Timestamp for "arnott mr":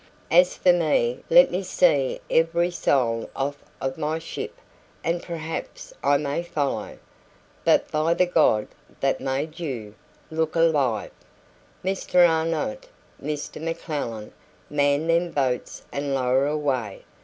12.27-13.61